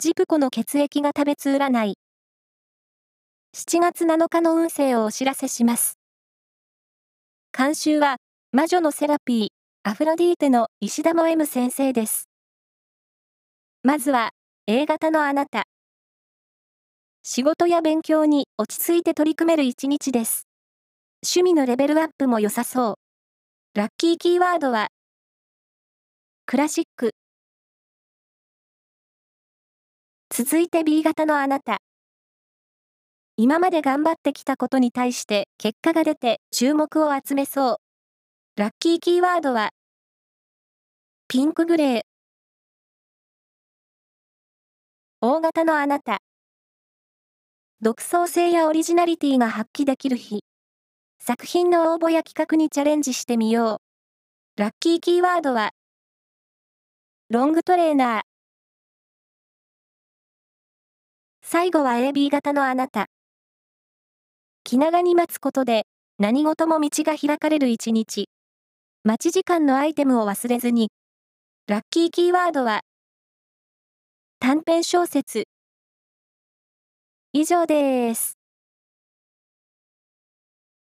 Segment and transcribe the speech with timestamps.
[0.00, 1.98] ジプコの血液が食べつ占い。
[3.54, 5.98] 7月7日の運勢をお知らせします。
[7.54, 8.16] 監修は、
[8.50, 9.48] 魔女のセラピー、
[9.82, 12.30] アフロディーテの石田も M 先生です。
[13.82, 14.30] まずは、
[14.66, 15.64] A 型のあなた。
[17.22, 20.44] 仕事や勉強に落ち着いて取り組める一日です。
[21.22, 23.78] 趣味のレベルアップも良さそう。
[23.78, 24.88] ラッキーキーワードは、
[26.46, 27.10] クラシック。
[30.32, 31.78] 続いて B 型のあなた。
[33.36, 37.76] 今まで頑張ってきたことに対して結果が出て注目を集めそう。
[38.56, 39.70] ラッキーキーワードは、
[41.26, 42.00] ピンクグレー。
[45.20, 46.20] 大型のあなた。
[47.80, 50.44] 独創性やオリジナリティが発揮できる日。
[51.20, 53.80] 作品の応募や企画にチャレンジしてみよ
[54.56, 54.60] う。
[54.60, 55.72] ラッキーキーワードは、
[57.30, 58.29] ロングトレーナー。
[61.42, 63.06] 最後は AB 型のあなた。
[64.64, 65.86] 気長に待つことで、
[66.18, 68.28] 何事も道が開かれる一日。
[69.04, 70.90] 待ち時間のアイテムを忘れずに。
[71.66, 72.82] ラッキーキーワードは、
[74.38, 75.44] 短編小説。
[77.32, 78.39] 以上です。